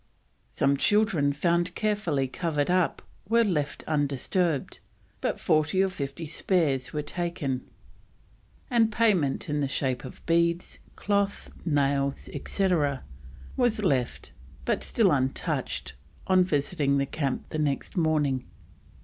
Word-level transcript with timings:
Some 0.49 0.77
children 0.77 1.31
found 1.31 1.75
carefully 1.75 2.27
covered 2.27 2.71
up 2.71 3.03
were 3.29 3.43
left 3.43 3.83
undisturbed, 3.85 4.79
but 5.21 5.39
forty 5.39 5.83
or 5.83 5.89
fifty 5.89 6.25
spears 6.25 6.91
were 6.91 7.03
taken, 7.03 7.69
and 8.71 8.91
payment 8.91 9.47
in 9.47 9.59
the 9.59 9.67
shape 9.67 10.03
of 10.03 10.25
beads, 10.25 10.79
cloth, 10.95 11.51
nails, 11.65 12.29
etc., 12.33 13.03
was 13.55 13.83
left, 13.83 14.31
but 14.65 14.83
still 14.83 15.11
untouched, 15.11 15.93
on 16.25 16.43
visiting 16.45 16.97
the 16.97 17.05
camp 17.05 17.49
the 17.49 17.59
next 17.59 17.95
morning. 17.95 18.45